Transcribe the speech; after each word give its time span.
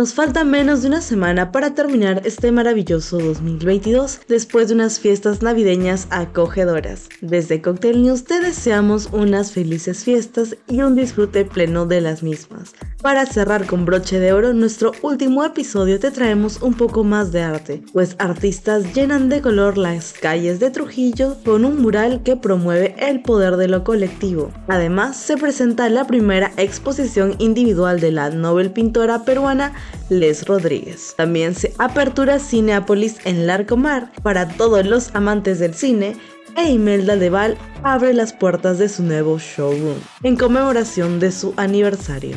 Nos 0.00 0.14
falta 0.14 0.44
menos 0.44 0.80
de 0.80 0.88
una 0.88 1.02
semana 1.02 1.52
para 1.52 1.74
terminar 1.74 2.22
este 2.24 2.50
maravilloso 2.52 3.18
2022 3.18 4.20
después 4.28 4.68
de 4.68 4.74
unas 4.74 4.98
fiestas 4.98 5.42
navideñas 5.42 6.06
acogedoras. 6.08 7.10
Desde 7.20 7.60
Cocktail 7.60 8.02
News 8.02 8.24
te 8.24 8.40
deseamos 8.40 9.10
unas 9.12 9.52
felices 9.52 10.02
fiestas 10.02 10.56
y 10.68 10.80
un 10.80 10.96
disfrute 10.96 11.44
pleno 11.44 11.84
de 11.84 12.00
las 12.00 12.22
mismas. 12.22 12.72
Para 13.02 13.26
cerrar 13.26 13.66
con 13.66 13.84
broche 13.84 14.18
de 14.18 14.32
oro 14.32 14.54
nuestro 14.54 14.92
último 15.02 15.44
episodio 15.44 16.00
te 16.00 16.10
traemos 16.10 16.62
un 16.62 16.72
poco 16.72 17.04
más 17.04 17.30
de 17.30 17.42
arte, 17.42 17.82
pues 17.92 18.16
artistas 18.18 18.94
llenan 18.94 19.28
de 19.28 19.42
color 19.42 19.76
las 19.76 20.14
calles 20.14 20.60
de 20.60 20.70
Trujillo 20.70 21.36
con 21.44 21.66
un 21.66 21.80
mural 21.80 22.22
que 22.22 22.36
promueve 22.36 22.94
el 22.98 23.20
poder 23.20 23.58
de 23.58 23.68
lo 23.68 23.84
colectivo. 23.84 24.50
Además 24.66 25.18
se 25.18 25.36
presenta 25.36 25.90
la 25.90 26.06
primera 26.06 26.52
exposición 26.56 27.36
individual 27.38 28.00
de 28.00 28.12
la 28.12 28.30
Nobel 28.30 28.70
pintora 28.70 29.24
peruana 29.24 29.74
Les 30.08 30.46
Rodríguez. 30.46 31.14
También 31.16 31.54
se 31.54 31.72
apertura 31.78 32.38
Cineápolis 32.38 33.16
en 33.24 33.46
Larcomar 33.46 34.12
para 34.22 34.48
todos 34.48 34.84
los 34.86 35.14
amantes 35.14 35.58
del 35.58 35.74
cine 35.74 36.16
e 36.56 36.70
Imelda 36.70 37.16
Deval 37.16 37.56
abre 37.82 38.12
las 38.12 38.32
puertas 38.32 38.78
de 38.78 38.88
su 38.88 39.02
nuevo 39.02 39.38
showroom 39.38 39.98
en 40.22 40.36
conmemoración 40.36 41.20
de 41.20 41.32
su 41.32 41.54
aniversario. 41.56 42.36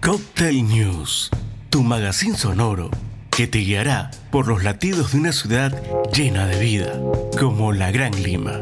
Cocktail 0.00 0.66
News, 0.66 1.30
tu 1.70 1.82
magazine 1.82 2.36
sonoro 2.36 2.90
que 3.36 3.46
te 3.46 3.58
guiará 3.58 4.10
por 4.30 4.46
los 4.46 4.62
latidos 4.62 5.12
de 5.12 5.18
una 5.18 5.32
ciudad 5.32 5.72
llena 6.12 6.46
de 6.46 6.58
vida, 6.60 7.00
como 7.38 7.72
la 7.72 7.90
Gran 7.90 8.22
Lima. 8.22 8.60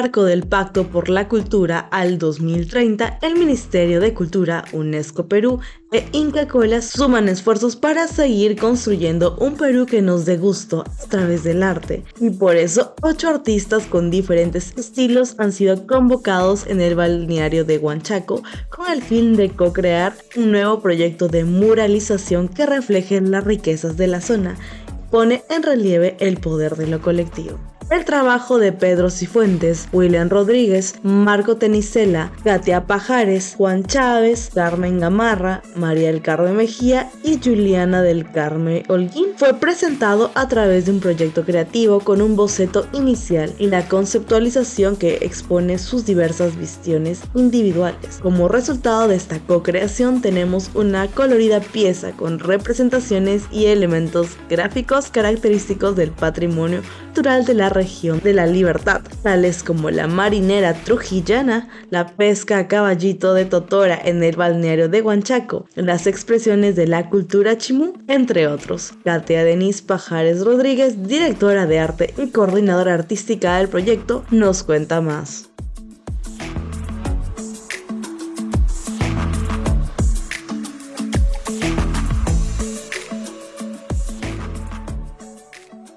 Marco 0.00 0.24
del 0.24 0.44
Pacto 0.44 0.86
por 0.86 1.10
la 1.10 1.28
Cultura 1.28 1.78
al 1.78 2.16
2030, 2.16 3.18
el 3.20 3.34
Ministerio 3.34 4.00
de 4.00 4.14
Cultura, 4.14 4.64
UNESCO 4.72 5.26
Perú 5.26 5.60
e 5.92 6.06
Inca 6.12 6.48
Cola 6.48 6.80
suman 6.80 7.28
esfuerzos 7.28 7.76
para 7.76 8.08
seguir 8.08 8.56
construyendo 8.56 9.36
un 9.36 9.58
Perú 9.58 9.84
que 9.84 10.00
nos 10.00 10.24
dé 10.24 10.38
gusto 10.38 10.84
a 10.84 11.06
través 11.10 11.44
del 11.44 11.62
arte. 11.62 12.02
Y 12.18 12.30
por 12.30 12.56
eso, 12.56 12.94
ocho 13.02 13.28
artistas 13.28 13.84
con 13.84 14.10
diferentes 14.10 14.72
estilos 14.78 15.34
han 15.36 15.52
sido 15.52 15.86
convocados 15.86 16.66
en 16.66 16.80
el 16.80 16.94
balneario 16.94 17.66
de 17.66 17.76
Huanchaco 17.76 18.42
con 18.70 18.90
el 18.90 19.02
fin 19.02 19.36
de 19.36 19.50
co-crear 19.50 20.14
un 20.34 20.50
nuevo 20.50 20.80
proyecto 20.80 21.28
de 21.28 21.44
muralización 21.44 22.48
que 22.48 22.64
refleje 22.64 23.20
las 23.20 23.44
riquezas 23.44 23.98
de 23.98 24.06
la 24.06 24.22
zona 24.22 24.56
y 24.88 25.10
pone 25.10 25.44
en 25.50 25.62
relieve 25.62 26.16
el 26.20 26.38
poder 26.38 26.76
de 26.76 26.86
lo 26.86 27.02
colectivo. 27.02 27.58
El 27.90 28.04
trabajo 28.04 28.60
de 28.60 28.70
Pedro 28.70 29.10
Cifuentes, 29.10 29.88
William 29.92 30.28
Rodríguez, 30.28 30.94
Marco 31.02 31.56
Tenicela, 31.56 32.30
Katia 32.44 32.86
Pajares, 32.86 33.56
Juan 33.58 33.82
Chávez, 33.82 34.48
Carmen 34.54 35.00
Gamarra, 35.00 35.60
María 35.74 36.06
del 36.12 36.22
Carmen 36.22 36.56
Mejía 36.56 37.10
y 37.24 37.40
Juliana 37.42 38.00
del 38.02 38.30
Carmen 38.30 38.84
Holguín 38.86 39.30
fue 39.34 39.54
presentado 39.54 40.30
a 40.36 40.46
través 40.46 40.86
de 40.86 40.92
un 40.92 41.00
proyecto 41.00 41.44
creativo 41.44 41.98
con 41.98 42.22
un 42.22 42.36
boceto 42.36 42.86
inicial 42.92 43.52
y 43.58 43.66
la 43.66 43.88
conceptualización 43.88 44.94
que 44.94 45.18
expone 45.22 45.76
sus 45.76 46.06
diversas 46.06 46.56
visiones 46.56 47.22
individuales. 47.34 48.20
Como 48.22 48.46
resultado 48.46 49.08
de 49.08 49.16
esta 49.16 49.40
co-creación 49.40 50.22
tenemos 50.22 50.70
una 50.74 51.08
colorida 51.08 51.58
pieza 51.58 52.12
con 52.12 52.38
representaciones 52.38 53.46
y 53.50 53.66
elementos 53.66 54.36
gráficos 54.48 55.10
característicos 55.10 55.96
del 55.96 56.12
patrimonio 56.12 56.82
cultural 57.06 57.44
de 57.44 57.54
la 57.54 57.68
región 57.68 57.79
de 57.80 58.32
la 58.34 58.46
libertad, 58.46 59.02
tales 59.22 59.62
como 59.62 59.90
la 59.90 60.06
marinera 60.06 60.74
trujillana, 60.74 61.68
la 61.90 62.08
pesca 62.08 62.58
a 62.58 62.68
caballito 62.68 63.34
de 63.34 63.46
Totora 63.46 63.98
en 64.02 64.22
el 64.22 64.36
balneario 64.36 64.88
de 64.88 65.02
Huanchaco, 65.02 65.66
las 65.74 66.06
expresiones 66.06 66.76
de 66.76 66.86
la 66.86 67.08
cultura 67.08 67.56
chimú, 67.58 67.94
entre 68.06 68.46
otros. 68.46 68.92
Katia 69.04 69.44
Denise 69.44 69.82
Pajares 69.82 70.44
Rodríguez, 70.44 71.06
directora 71.06 71.66
de 71.66 71.78
arte 71.78 72.14
y 72.18 72.28
coordinadora 72.28 72.94
artística 72.94 73.56
del 73.56 73.68
proyecto, 73.68 74.24
nos 74.30 74.62
cuenta 74.62 75.00
más. 75.00 75.49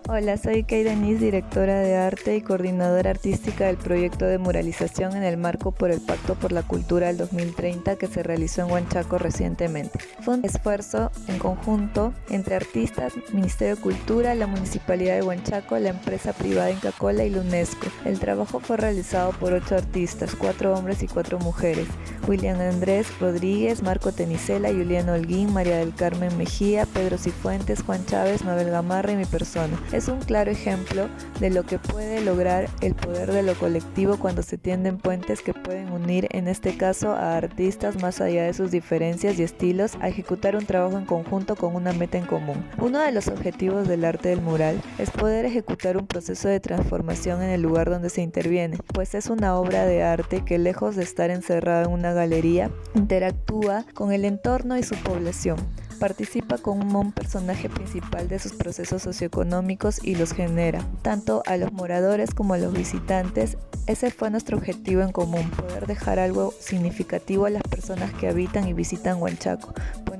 Hola, 0.09 0.35
soy 0.35 0.65
Kay 0.65 0.83
Denise, 0.83 1.23
directora 1.23 1.79
de 1.79 1.95
arte 1.95 2.35
y 2.35 2.41
coordinadora 2.41 3.11
artística 3.11 3.67
del 3.67 3.77
proyecto 3.77 4.25
de 4.25 4.37
muralización 4.37 5.15
en 5.15 5.23
el 5.23 5.37
marco 5.37 5.71
por 5.71 5.91
el 5.91 6.01
Pacto 6.01 6.35
por 6.35 6.51
la 6.51 6.61
Cultura 6.61 7.07
del 7.07 7.15
2030 7.15 7.95
que 7.95 8.07
se 8.07 8.21
realizó 8.21 8.63
en 8.63 8.71
Huanchaco 8.71 9.17
recientemente. 9.17 9.99
Fue 10.19 10.33
un 10.33 10.43
esfuerzo 10.43 11.09
en 11.29 11.39
conjunto 11.39 12.13
entre 12.29 12.55
artistas, 12.55 13.13
Ministerio 13.31 13.77
de 13.77 13.81
Cultura, 13.81 14.35
la 14.35 14.45
Municipalidad 14.45 15.15
de 15.15 15.23
Huanchaco, 15.23 15.79
la 15.79 15.89
empresa 15.91 16.33
privada 16.33 16.69
Inca 16.69 16.91
Cola 16.91 17.23
y 17.23 17.29
la 17.29 17.39
UNESCO. 17.39 17.87
El 18.03 18.19
trabajo 18.19 18.59
fue 18.59 18.75
realizado 18.75 19.31
por 19.31 19.53
ocho 19.53 19.75
artistas, 19.75 20.35
cuatro 20.35 20.73
hombres 20.73 21.01
y 21.01 21.07
cuatro 21.07 21.39
mujeres. 21.39 21.87
William 22.27 22.59
Andrés 22.59 23.07
Rodríguez, 23.19 23.81
Marco 23.83 24.11
Tenicela, 24.11 24.69
Julián 24.69 25.07
Holguín, 25.07 25.53
María 25.53 25.77
del 25.77 25.95
Carmen 25.95 26.37
Mejía, 26.37 26.85
Pedro 26.85 27.17
Cifuentes, 27.17 27.83
Juan 27.83 28.05
Chávez, 28.05 28.43
Mabel 28.43 28.69
Gamarra 28.69 29.13
y 29.13 29.15
mi 29.15 29.25
persona. 29.25 29.77
Es 29.93 30.07
un 30.07 30.19
claro 30.21 30.49
ejemplo 30.49 31.07
de 31.39 31.51
lo 31.51 31.67
que 31.67 31.77
puede 31.77 32.19
lograr 32.21 32.67
el 32.81 32.95
poder 32.95 33.31
de 33.31 33.43
lo 33.43 33.53
colectivo 33.53 34.17
cuando 34.17 34.41
se 34.41 34.57
tienden 34.57 34.97
puentes 34.97 35.41
que 35.41 35.53
pueden 35.53 35.91
unir, 35.91 36.27
en 36.31 36.47
este 36.47 36.75
caso, 36.75 37.11
a 37.11 37.37
artistas 37.37 38.01
más 38.01 38.19
allá 38.19 38.43
de 38.43 38.55
sus 38.55 38.71
diferencias 38.71 39.37
y 39.37 39.43
estilos 39.43 39.95
a 40.01 40.09
ejecutar 40.09 40.55
un 40.55 40.65
trabajo 40.65 40.97
en 40.97 41.05
conjunto 41.05 41.55
con 41.55 41.75
una 41.75 41.93
meta 41.93 42.17
en 42.17 42.25
común. 42.25 42.65
Uno 42.79 42.97
de 43.01 43.11
los 43.11 43.27
objetivos 43.27 43.87
del 43.87 44.03
arte 44.03 44.29
del 44.29 44.41
mural 44.41 44.81
es 44.97 45.11
poder 45.11 45.45
ejecutar 45.45 45.95
un 45.95 46.07
proceso 46.07 46.47
de 46.47 46.59
transformación 46.59 47.43
en 47.43 47.51
el 47.51 47.61
lugar 47.61 47.91
donde 47.91 48.09
se 48.09 48.23
interviene, 48.23 48.79
pues 48.95 49.13
es 49.13 49.29
una 49.29 49.55
obra 49.57 49.85
de 49.85 50.01
arte 50.01 50.43
que 50.43 50.57
lejos 50.57 50.95
de 50.95 51.03
estar 51.03 51.29
encerrada 51.29 51.83
en 51.83 51.91
una 51.91 52.13
galería, 52.13 52.71
interactúa 52.95 53.85
con 53.93 54.11
el 54.11 54.25
entorno 54.25 54.75
y 54.75 54.81
su 54.81 54.95
población 54.95 55.57
participa 56.03 56.57
como 56.57 56.99
un 56.99 57.13
personaje 57.13 57.69
principal 57.69 58.27
de 58.27 58.37
sus 58.37 58.51
procesos 58.51 59.03
socioeconómicos 59.03 60.03
y 60.03 60.15
los 60.15 60.33
genera, 60.33 60.85
tanto 61.01 61.43
a 61.45 61.55
los 61.55 61.71
moradores 61.71 62.33
como 62.33 62.55
a 62.55 62.57
los 62.57 62.73
visitantes. 62.73 63.57
Ese 63.87 64.11
fue 64.11 64.29
nuestro 64.29 64.57
objetivo 64.57 65.01
en 65.01 65.13
común, 65.13 65.49
poder 65.51 65.87
dejar 65.87 66.19
algo 66.19 66.53
significativo 66.59 67.45
a 67.45 67.51
las 67.51 67.63
personas 67.63 68.13
que 68.15 68.27
habitan 68.27 68.67
y 68.67 68.73
visitan 68.73 69.21
Huanchaco, 69.21 69.73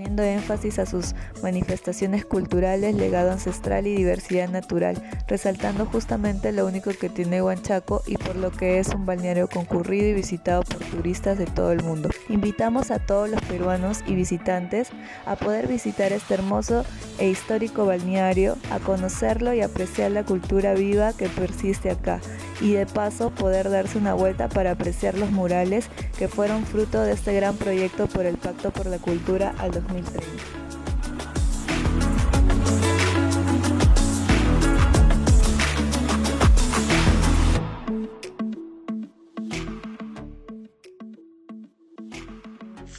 poniendo 0.04 0.24
énfasis 0.24 0.80
a 0.80 0.86
sus 0.86 1.16
manifestaciones 1.42 2.26
culturales, 2.26 2.94
legado 2.94 3.32
ancestral 3.32 3.88
y 3.88 3.96
diversidad 3.96 4.50
natural, 4.50 5.02
resaltando 5.28 5.86
justamente 5.86 6.52
lo 6.52 6.66
único 6.66 6.92
que 6.92 7.08
tiene 7.08 7.42
Huanchaco 7.42 8.04
y 8.06 8.18
por 8.18 8.36
lo 8.36 8.52
que 8.52 8.80
es 8.80 8.90
un 8.90 9.06
balneario 9.06 9.48
concurrido 9.48 10.08
y 10.08 10.14
visitado 10.14 10.64
por 10.64 10.80
turistas 10.80 11.38
de 11.38 11.46
todo 11.46 11.72
el 11.72 11.84
mundo. 11.84 12.10
Invitamos 12.28 12.92
a 12.92 13.00
todos 13.00 13.30
los 13.30 13.42
peruanos 13.44 14.04
y 14.06 14.16
visitantes 14.16 14.90
a 15.26 15.38
poder 15.38 15.68
visitar 15.68 16.12
este 16.12 16.34
hermoso 16.34 16.84
e 17.18 17.30
histórico 17.30 17.86
balneario, 17.86 18.58
a 18.72 18.80
conocerlo 18.80 19.54
y 19.54 19.62
apreciar 19.62 20.12
la 20.12 20.26
cultura 20.26 20.74
viva 20.74 21.14
que 21.14 21.30
persiste 21.30 21.92
acá 21.92 22.20
y 22.62 22.74
de 22.74 22.86
paso 22.86 23.30
poder 23.32 23.70
darse 23.70 23.98
una 23.98 24.14
vuelta 24.14 24.50
para 24.50 24.72
apreciar 24.72 25.18
los 25.18 25.32
murales 25.32 25.88
que 26.18 26.28
fueron 26.28 26.66
fruto 26.66 27.02
de 27.02 27.14
este 27.14 27.34
gran 27.34 27.56
proyecto 27.56 28.08
por 28.08 28.26
el 28.26 28.38
Pacto 28.38 28.72
por 28.72 28.88
la 28.88 28.98
Cultura 28.98 29.54
al 29.58 29.72
2030. 29.72 30.24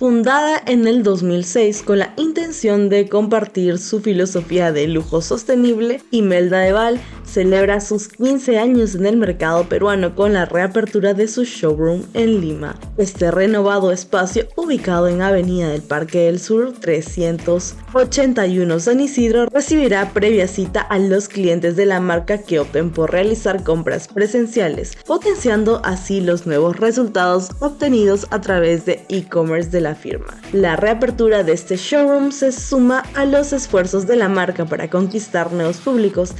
fundada 0.04 0.60
en 0.66 0.86
el 0.86 1.02
2006 1.02 1.82
con 1.82 2.00
la 2.00 2.12
intención 2.18 2.90
de 2.90 3.08
compartir 3.08 3.78
su 3.78 4.00
filosofía 4.00 4.70
de 4.70 4.86
lujo 4.86 5.22
sostenible, 5.22 6.02
Imelda 6.10 6.58
Deval 6.58 7.00
celebra 7.34 7.80
sus 7.80 8.06
15 8.06 8.60
años 8.60 8.94
en 8.94 9.06
el 9.06 9.16
mercado 9.16 9.68
peruano 9.68 10.14
con 10.14 10.34
la 10.34 10.44
reapertura 10.44 11.14
de 11.14 11.26
su 11.26 11.42
showroom 11.42 12.04
en 12.14 12.40
Lima. 12.40 12.76
Este 12.96 13.32
renovado 13.32 13.90
espacio, 13.90 14.46
ubicado 14.54 15.08
en 15.08 15.20
Avenida 15.20 15.70
del 15.70 15.82
Parque 15.82 16.26
del 16.26 16.38
Sur 16.38 16.74
381 16.78 18.78
San 18.78 19.00
Isidro, 19.00 19.46
recibirá 19.46 20.12
previa 20.12 20.46
cita 20.46 20.80
a 20.80 21.00
los 21.00 21.28
clientes 21.28 21.74
de 21.74 21.86
la 21.86 21.98
marca 21.98 22.38
que 22.38 22.60
opten 22.60 22.92
por 22.92 23.10
realizar 23.10 23.64
compras 23.64 24.06
presenciales, 24.06 24.96
potenciando 25.04 25.82
así 25.84 26.20
los 26.20 26.46
nuevos 26.46 26.76
resultados 26.76 27.50
obtenidos 27.58 28.28
a 28.30 28.40
través 28.40 28.86
de 28.86 29.04
e-commerce 29.08 29.70
de 29.70 29.80
la 29.80 29.96
firma. 29.96 30.40
La 30.52 30.76
reapertura 30.76 31.42
de 31.42 31.52
este 31.52 31.76
showroom 31.76 32.30
se 32.30 32.52
suma 32.52 33.02
a 33.14 33.24
los 33.24 33.52
esfuerzos 33.52 34.06
de 34.06 34.14
la 34.14 34.28
marca 34.28 34.66
para 34.66 34.88
conquistar 34.88 35.52
nuevos 35.52 35.78
públicos, 35.78 36.32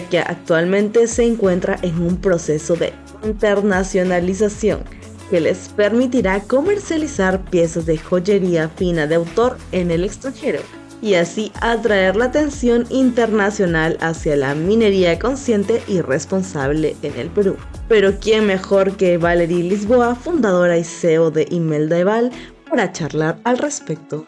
que 0.00 0.18
actualmente 0.18 1.06
se 1.06 1.24
encuentra 1.24 1.78
en 1.82 2.00
un 2.00 2.16
proceso 2.16 2.74
de 2.74 2.92
internacionalización 3.24 4.80
que 5.30 5.40
les 5.40 5.68
permitirá 5.70 6.40
comercializar 6.40 7.42
piezas 7.50 7.86
de 7.86 7.98
joyería 7.98 8.68
fina 8.68 9.06
de 9.06 9.14
autor 9.14 9.56
en 9.72 9.90
el 9.90 10.04
extranjero 10.04 10.60
y 11.00 11.14
así 11.14 11.52
atraer 11.60 12.16
la 12.16 12.26
atención 12.26 12.86
internacional 12.90 13.98
hacia 14.00 14.36
la 14.36 14.54
minería 14.54 15.18
consciente 15.18 15.82
y 15.88 16.00
responsable 16.00 16.96
en 17.02 17.18
el 17.18 17.28
Perú. 17.28 17.56
Pero 17.88 18.18
¿quién 18.20 18.46
mejor 18.46 18.96
que 18.96 19.18
Valerie 19.18 19.64
Lisboa, 19.64 20.14
fundadora 20.14 20.78
y 20.78 20.84
CEO 20.84 21.30
de 21.30 21.48
Imelda 21.50 21.98
Eval, 21.98 22.30
para 22.70 22.92
charlar 22.92 23.38
al 23.44 23.58
respecto? 23.58 24.26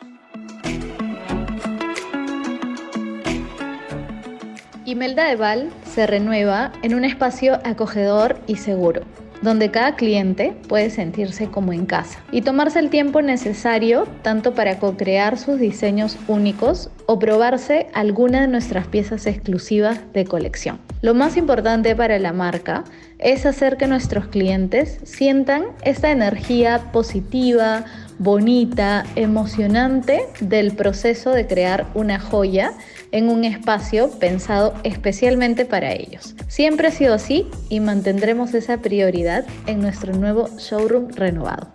Imelda 4.86 5.32
Eval 5.32 5.70
se 5.86 6.06
renueva 6.06 6.70
en 6.82 6.94
un 6.94 7.04
espacio 7.06 7.58
acogedor 7.64 8.38
y 8.46 8.56
seguro 8.56 9.02
donde 9.44 9.70
cada 9.70 9.94
cliente 9.94 10.56
puede 10.68 10.88
sentirse 10.88 11.50
como 11.50 11.74
en 11.74 11.84
casa 11.84 12.18
y 12.32 12.40
tomarse 12.40 12.78
el 12.78 12.88
tiempo 12.88 13.20
necesario 13.20 14.06
tanto 14.22 14.54
para 14.54 14.78
co-crear 14.78 15.38
sus 15.38 15.60
diseños 15.60 16.16
únicos 16.28 16.90
o 17.06 17.18
probarse 17.18 17.88
alguna 17.92 18.40
de 18.40 18.48
nuestras 18.48 18.86
piezas 18.86 19.26
exclusivas 19.26 20.00
de 20.14 20.24
colección. 20.24 20.80
Lo 21.02 21.12
más 21.12 21.36
importante 21.36 21.94
para 21.94 22.18
la 22.18 22.32
marca 22.32 22.84
es 23.18 23.44
hacer 23.44 23.76
que 23.76 23.86
nuestros 23.86 24.28
clientes 24.28 24.98
sientan 25.04 25.64
esta 25.82 26.10
energía 26.10 26.90
positiva, 26.92 27.84
bonita, 28.18 29.04
emocionante 29.16 30.22
del 30.40 30.72
proceso 30.74 31.32
de 31.32 31.46
crear 31.46 31.86
una 31.94 32.18
joya 32.18 32.72
en 33.14 33.30
un 33.30 33.44
espacio 33.44 34.10
pensado 34.10 34.74
especialmente 34.82 35.64
para 35.64 35.92
ellos. 35.92 36.34
Siempre 36.48 36.88
ha 36.88 36.90
sido 36.90 37.14
así 37.14 37.46
y 37.68 37.78
mantendremos 37.78 38.54
esa 38.54 38.78
prioridad 38.78 39.46
en 39.66 39.80
nuestro 39.80 40.12
nuevo 40.12 40.50
showroom 40.58 41.10
renovado. 41.12 41.68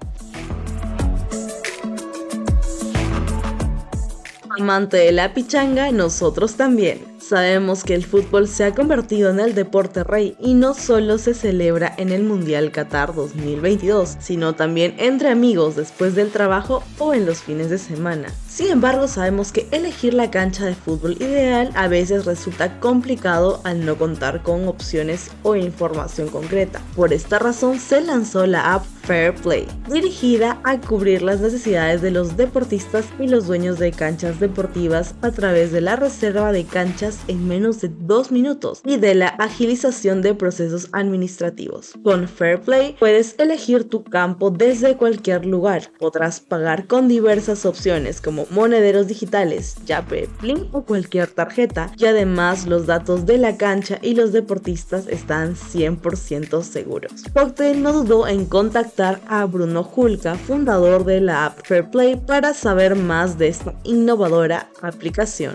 Amante 4.50 4.98
de 4.98 5.14
la 5.14 5.34
pichanga, 5.34 5.90
nosotros 5.94 6.56
también. 6.56 7.00
Sabemos 7.20 7.86
que 7.86 7.96
el 7.96 8.04
fútbol 8.04 8.50
se 8.50 8.66
ha 8.66 8.76
convertido 8.76 9.30
en 9.30 9.40
el 9.40 9.56
deporte 9.56 10.04
rey 10.04 10.36
y 10.40 10.56
no 10.56 10.74
solo 10.74 11.18
se 11.20 11.34
celebra 11.34 11.94
en 11.96 12.10
el 12.10 12.24
Mundial 12.24 12.72
Qatar 12.72 13.14
2022, 13.16 14.18
sino 14.20 14.56
también 14.56 14.96
entre 14.98 15.30
amigos 15.30 15.78
después 15.78 16.16
del 16.16 16.32
trabajo 16.32 16.84
o 16.98 17.14
en 17.14 17.26
los 17.26 17.44
fines 17.44 17.70
de 17.70 17.78
semana. 17.78 18.28
Sin 18.60 18.72
embargo, 18.72 19.08
sabemos 19.08 19.54
que 19.54 19.70
elegir 19.72 20.14
la 20.14 20.32
cancha 20.32 20.66
de 20.66 20.76
fútbol 20.76 21.14
ideal 21.22 21.72
a 21.76 21.88
veces 21.88 22.26
resulta 22.26 22.78
complicado 22.82 23.62
al 23.64 23.86
no 23.86 23.98
contar 23.98 24.44
con 24.44 24.68
opciones 24.68 25.32
o 25.44 25.56
información 25.56 26.28
concreta. 26.28 26.82
Por 26.94 27.14
esta 27.14 27.40
razón 27.40 27.80
se 27.80 28.02
lanzó 28.02 28.46
la 28.46 28.74
app 28.74 28.84
Fair 29.04 29.34
Play, 29.34 29.66
dirigida 29.88 30.60
a 30.64 30.80
cubrir 30.80 31.24
las 31.24 31.40
necesidades 31.40 32.02
de 32.04 32.12
los 32.12 32.38
deportistas 32.38 33.06
y 33.18 33.28
los 33.28 33.48
dueños 33.48 33.80
de 33.80 33.92
canchas 33.92 34.40
deportivas 34.40 35.16
a 35.22 35.32
través 35.32 35.72
de 35.72 35.82
la 35.82 35.96
reserva 35.96 36.52
de 36.52 36.66
canchas 36.66 37.18
en 37.28 37.48
menos 37.48 37.82
de 37.82 37.90
dos 38.02 38.32
minutos 38.32 38.82
y 38.86 38.98
de 38.98 39.16
la 39.16 39.30
agilización 39.30 40.22
de 40.22 40.36
procesos 40.36 40.90
administrativos. 40.92 41.94
Con 42.04 42.28
Fair 42.28 42.62
Play 42.62 42.98
puedes 43.00 43.34
elegir 43.40 43.90
tu 43.90 44.04
campo 44.04 44.52
desde 44.52 44.96
cualquier 44.96 45.46
lugar. 45.46 45.92
Podrás 45.98 46.40
pagar 46.40 46.86
con 46.86 47.08
diversas 47.08 47.66
opciones 47.66 48.22
como 48.22 48.46
monederos 48.50 49.08
digitales, 49.08 49.76
Yape, 49.86 50.30
Plin 50.40 50.68
o 50.72 50.84
cualquier 50.84 51.28
tarjeta 51.28 51.92
y 51.98 52.06
además 52.06 52.66
los 52.66 52.86
datos 52.86 53.26
de 53.26 53.38
la 53.38 53.58
cancha 53.58 54.00
y 54.02 54.16
los 54.16 54.32
deportistas 54.32 55.08
están 55.08 55.56
100% 55.56 56.64
seguros. 56.64 57.12
Cocktail 57.34 57.82
no 57.82 57.94
dudó 57.94 58.28
en 58.28 58.46
contactar 58.46 59.22
a 59.28 59.46
Bruno 59.46 59.84
Julka, 59.84 60.36
fundador 60.36 61.06
de 61.06 61.22
la 61.22 61.46
app 61.46 61.60
Fair 61.66 61.90
Play, 61.90 62.16
para 62.16 62.54
saber 62.54 62.96
más 62.96 63.38
de 63.38 63.50
esta 63.50 63.74
innovadora 63.84 64.70
aplicación. 64.82 65.54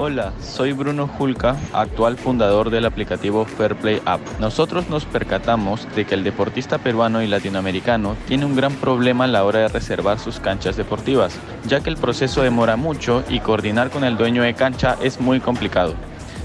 Hola, 0.00 0.32
soy 0.40 0.74
Bruno 0.74 1.08
Julka, 1.08 1.56
actual 1.72 2.16
fundador 2.16 2.70
del 2.70 2.86
aplicativo 2.86 3.44
Fairplay 3.44 4.00
App. 4.04 4.20
Nosotros 4.38 4.88
nos 4.88 5.04
percatamos 5.04 5.88
de 5.96 6.04
que 6.04 6.14
el 6.14 6.22
deportista 6.22 6.78
peruano 6.78 7.20
y 7.20 7.26
latinoamericano 7.26 8.14
tiene 8.28 8.44
un 8.44 8.54
gran 8.54 8.74
problema 8.74 9.24
a 9.24 9.26
la 9.26 9.42
hora 9.42 9.58
de 9.58 9.66
reservar 9.66 10.20
sus 10.20 10.38
canchas 10.38 10.76
deportivas, 10.76 11.36
ya 11.66 11.80
que 11.80 11.90
el 11.90 11.96
proceso 11.96 12.42
demora 12.42 12.76
mucho 12.76 13.24
y 13.28 13.40
coordinar 13.40 13.90
con 13.90 14.04
el 14.04 14.16
dueño 14.16 14.44
de 14.44 14.54
cancha 14.54 14.96
es 15.02 15.20
muy 15.20 15.40
complicado. 15.40 15.96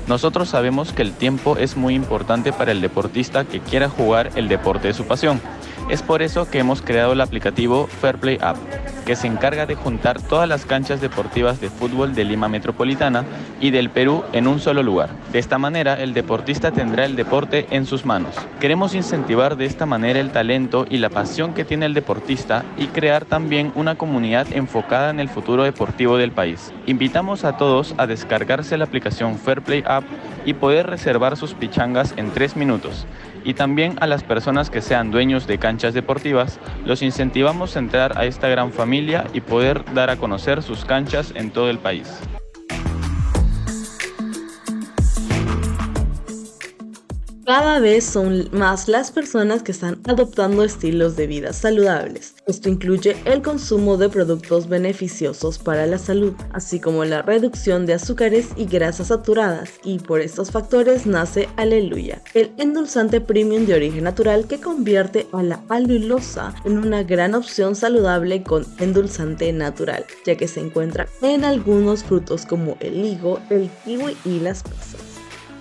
Nosotros 0.07 0.50
sabemos 0.50 0.91
que 0.91 1.03
el 1.03 1.13
tiempo 1.13 1.55
es 1.55 1.77
muy 1.77 1.94
importante 1.94 2.53
para 2.53 2.71
el 2.71 2.81
deportista 2.81 3.45
que 3.45 3.59
quiera 3.59 3.88
jugar 3.88 4.31
el 4.35 4.47
deporte 4.47 4.88
de 4.88 4.95
su 4.95 5.05
pasión. 5.05 5.39
Es 5.90 6.02
por 6.02 6.22
eso 6.22 6.50
que 6.50 6.60
hemos 6.60 6.81
creado 6.81 7.14
el 7.14 7.22
aplicativo 7.22 7.88
Fairplay 7.88 8.38
App 8.42 8.58
que 9.04 9.16
se 9.16 9.28
encarga 9.28 9.66
de 9.66 9.75
juntar 9.75 10.22
todas 10.22 10.48
las 10.48 10.66
canchas 10.66 11.02
deportivas 11.02 11.60
de 11.60 11.70
fútbol 11.70 12.16
de 12.16 12.24
Lima 12.24 12.48
Metropolitana 12.48 13.25
y 13.60 13.72
del 13.72 13.90
Perú 13.90 14.24
en 14.34 14.48
un 14.48 14.60
solo 14.60 14.81
lugar. 14.84 15.10
De 15.31 15.40
esta 15.40 15.58
manera, 15.58 16.02
el 16.02 16.14
deportista 16.14 16.72
tendrá 16.72 17.06
el 17.06 17.16
deporte 17.16 17.68
en 17.72 17.86
sus 17.86 18.06
manos. 18.06 18.36
Queremos 18.60 18.96
incentivar 18.96 19.58
de 19.58 19.66
esta 19.66 19.86
manera 19.86 20.20
el 20.20 20.31
talento 20.31 20.86
y 20.90 20.98
la 20.98 21.10
pasión 21.10 21.54
que 21.54 21.66
tiene 21.66 21.86
el 21.86 21.94
deportista 21.94 22.64
y 22.78 22.88
crear 22.88 23.25
también 23.25 23.72
una 23.75 23.96
comunidad 23.96 24.48
enfocada 24.52 25.10
en 25.10 25.20
el 25.20 25.30
futuro 25.30 25.64
deportivo 25.64 26.18
del 26.18 26.31
país. 26.31 26.72
Invitamos 26.86 27.44
a 27.44 27.58
todos 27.58 27.94
a 27.98 28.08
descargarse 28.08 28.77
la 28.77 28.86
aplicación 28.86 29.38
Fairplay 29.38 29.84
App 29.86 30.03
y 30.46 30.53
poder 30.53 30.88
reservar 30.88 31.38
sus 31.38 31.53
pichangas 31.53 32.13
en 32.18 32.32
tres 32.32 32.56
minutos 32.56 33.06
y 33.43 33.53
también 33.53 33.95
a 34.00 34.07
las 34.07 34.23
personas 34.23 34.69
que 34.69 34.81
sean 34.81 35.12
dueños 35.12 35.47
de 35.47 35.57
canchas 35.57 35.93
deportivas, 35.93 36.59
los 36.85 37.01
incentivamos 37.01 37.75
a 37.75 37.79
entrar 37.79 38.17
a 38.17 38.25
esta 38.25 38.47
gran 38.47 38.71
familia 38.71 39.25
y 39.33 39.41
poder 39.41 39.83
dar 39.93 40.09
a 40.09 40.17
conocer 40.17 40.63
sus 40.63 40.85
canchas 40.85 41.33
en 41.35 41.51
todo 41.51 41.69
el 41.69 41.79
país. 41.79 42.19
Cada 47.45 47.81
vez 47.81 48.05
son 48.05 48.47
más 48.53 48.88
las 48.88 49.12
personas 49.12 49.63
que 49.63 49.73
están 49.73 50.00
adoptando 50.07 50.63
estilos 50.63 51.17
de 51.17 51.27
vida 51.27 51.51
saludables. 51.51 52.35
Esto 52.47 52.69
incluye 52.69 53.17
el 53.25 53.41
consumo 53.41 53.97
de 53.97 54.07
productos 54.07 54.69
beneficiosos 54.69 55.59
para 55.59 55.85
la 55.85 55.97
salud, 55.97 56.33
así 56.53 56.79
como 56.79 57.03
la 57.03 57.21
reducción 57.21 57.85
de 57.85 57.95
azúcares 57.95 58.47
y 58.55 58.63
grasas 58.63 59.07
saturadas, 59.07 59.71
y 59.83 60.00
por 60.00 60.21
estos 60.21 60.51
factores 60.51 61.05
nace 61.05 61.50
Aleluya, 61.57 62.21
el 62.33 62.53
endulzante 62.57 63.19
premium 63.19 63.65
de 63.65 63.73
origen 63.73 64.05
natural 64.05 64.47
que 64.47 64.62
convierte 64.62 65.27
a 65.33 65.43
la 65.43 65.62
alulosa 65.67 66.55
en 66.63 66.77
una 66.77 67.03
gran 67.03 67.35
opción 67.35 67.75
saludable 67.75 68.41
con 68.43 68.65
endulzante 68.79 69.51
natural, 69.51 70.05
ya 70.25 70.38
que 70.38 70.47
se 70.47 70.62
encuentra 70.62 71.09
en 71.21 71.43
algunos 71.43 72.05
frutos 72.05 72.45
como 72.45 72.77
el 72.79 73.03
higo, 73.03 73.41
el 73.50 73.69
kiwi 73.83 74.15
y 74.23 74.39
las 74.39 74.63
pasas 74.63 75.02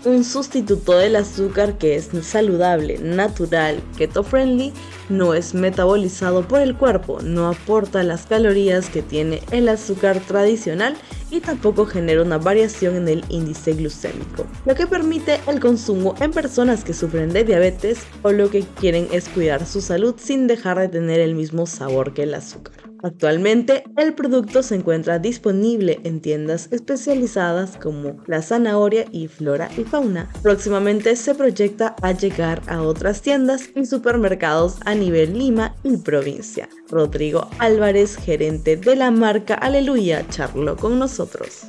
un 0.05 0.25
sustituto 0.25 0.97
del 0.99 1.17
azúcar 1.17 1.79
que 1.79 1.97
es 1.97 2.11
saludable, 2.23 2.99
natural, 2.99 3.81
keto 3.97 4.23
friendly, 4.23 4.73
no 5.09 5.35
es 5.35 5.55
metabolizado 5.55 6.47
por 6.47 6.61
el 6.61 6.77
cuerpo, 6.77 7.21
no 7.23 7.49
aporta 7.49 8.03
las 8.03 8.27
calorías 8.27 8.89
que 8.89 9.03
tiene 9.03 9.43
el 9.51 9.69
azúcar 9.69 10.21
tradicional 10.21 10.97
y 11.31 11.41
tampoco 11.41 11.87
genera 11.87 12.23
una 12.23 12.39
variación 12.39 12.97
en 12.97 13.09
el 13.09 13.25
índice 13.29 13.73
glucémico, 13.75 14.47
lo 14.67 14.75
que 14.75 14.87
permite 14.87 15.41
el 15.47 15.61
consumo 15.61 16.15
en 16.21 16.31
personas 16.31 16.85
que 16.85 16.95
sufren 16.95 17.33
de 17.33 17.45
diabetes 17.45 18.01
o 18.23 18.33
lo 18.33 18.51
que 18.51 18.63
quieren 18.63 19.09
es 19.13 19.29
cuidar 19.29 19.67
su 19.67 19.81
salud 19.81 20.15
sin 20.19 20.47
dejar 20.47 20.79
de 20.79 20.89
tener 20.89 21.21
el 21.21 21.35
mismo 21.35 21.67
sabor 21.67 22.13
que 22.13 22.25
el 22.25 22.35
azúcar. 22.35 22.82
Actualmente 23.03 23.85
el 23.97 24.15
producto 24.15 24.63
se 24.63 24.77
encuentra 24.77 25.19
disponible 25.19 26.01
en 26.05 26.21
tiendas 26.21 26.69
especializadas 26.71 27.77
como 27.77 28.23
La 28.27 28.43
Zanahoria 28.43 29.07
y 29.11 29.27
Flora 29.29 29.69
y 29.77 29.83
Fauna. 29.83 30.31
Próximamente 30.43 31.17
se 31.17 31.35
proyecta 31.35 31.97
a 32.01 32.13
llegar 32.13 32.63
a 32.69 32.83
otras 32.83 33.21
tiendas 33.21 33.71
y 33.75 33.87
supermercados 33.87 34.77
a 34.85 34.95
nivel 34.95 35.37
Lima 35.37 35.75
y 35.83 35.97
provincia. 35.97 36.69
Rodrigo 36.89 37.49
Álvarez, 37.59 38.17
gerente 38.17 38.77
de 38.77 38.97
la 38.97 39.11
marca 39.11 39.55
Aleluya, 39.55 40.25
charló 40.29 40.77
con 40.77 40.99
nosotros. 40.99 41.65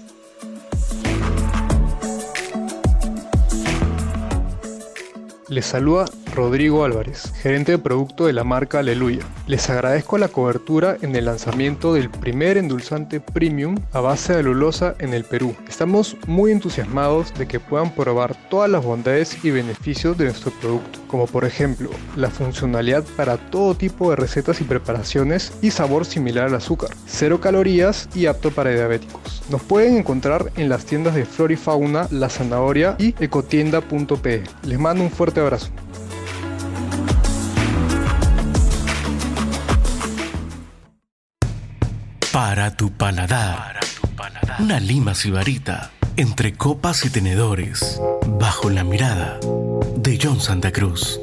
Les 5.54 5.68
saluda 5.68 6.06
Rodrigo 6.34 6.84
Álvarez, 6.84 7.32
gerente 7.40 7.74
de 7.74 7.78
producto 7.78 8.26
de 8.26 8.34
la 8.34 8.44
marca 8.44 8.80
Aleluya. 8.80 9.22
Les 9.46 9.70
agradezco 9.70 10.18
la 10.18 10.28
cobertura 10.28 10.98
en 11.04 11.16
el 11.16 11.26
lanzamiento 11.26 11.94
del 11.94 12.10
primer 12.10 12.58
endulzante 12.58 13.20
premium 13.20 13.78
a 13.92 14.00
base 14.00 14.34
de 14.34 14.40
alulosa 14.40 14.96
en 14.98 15.14
el 15.14 15.26
Perú. 15.26 15.56
Estamos 15.68 16.18
muy 16.26 16.52
entusiasmados 16.52 17.36
de 17.36 17.48
que 17.48 17.60
puedan 17.60 17.94
probar 17.94 18.36
todas 18.50 18.68
las 18.68 18.84
bondades 18.84 19.46
y 19.46 19.52
beneficios 19.52 20.18
de 20.18 20.26
nuestro 20.26 20.50
producto, 20.60 20.98
como 21.08 21.28
por 21.28 21.46
ejemplo 21.46 21.92
la 22.16 22.32
funcionalidad 22.32 23.04
para 23.16 23.38
todo 23.38 23.76
tipo 23.76 24.10
de 24.10 24.16
recetas 24.16 24.60
y 24.60 24.64
preparaciones 24.64 25.54
y 25.62 25.70
sabor 25.70 26.06
similar 26.06 26.48
al 26.48 26.56
azúcar, 26.56 26.90
cero 27.06 27.40
calorías 27.40 28.10
y 28.16 28.26
apto 28.26 28.50
para 28.50 28.72
diabéticos. 28.72 29.44
Nos 29.52 29.62
pueden 29.62 29.98
encontrar 29.98 30.52
en 30.56 30.70
las 30.70 30.86
tiendas 30.86 31.14
de 31.14 31.26
Florifauna, 31.26 32.08
La 32.10 32.30
Zanahoria 32.30 32.96
y 32.98 33.14
ecotienda.pe. 33.24 34.44
Les 34.64 34.80
mando 34.80 35.04
un 35.04 35.12
fuerte 35.12 35.43
abrazo. 35.44 35.70
Para 42.32 42.76
tu 42.76 42.92
paladar. 42.92 43.80
Una 44.60 44.80
lima 44.80 45.14
sibarita 45.16 45.92
entre 46.16 46.54
copas 46.54 47.06
y 47.06 47.10
tenedores, 47.10 48.00
bajo 48.40 48.70
la 48.70 48.84
mirada 48.84 49.40
de 49.96 50.20
John 50.22 50.40
Santa 50.40 50.72
Cruz. 50.72 51.20